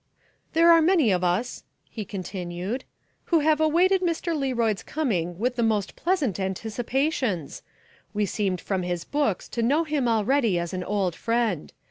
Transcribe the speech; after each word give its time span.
"There 0.53 0.71
are 0.71 0.81
many 0.81 1.11
of 1.11 1.23
us," 1.23 1.63
he 1.87 2.05
continued, 2.05 2.85
"who 3.25 3.41
have 3.41 3.61
awaited 3.61 4.01
Mr. 4.01 4.35
Learoyd's 4.35 4.81
coming 4.81 5.37
with 5.37 5.57
the 5.57 5.61
most 5.61 5.95
pleasant 5.95 6.39
anticipations. 6.39 7.61
We 8.11 8.25
seemed 8.25 8.61
from 8.61 8.81
his 8.81 9.03
books 9.05 9.47
to 9.49 9.61
know 9.61 9.83
him 9.83 10.07
already 10.07 10.57
as 10.57 10.73
an 10.73 10.83
old 10.83 11.13
friend. 11.13 11.71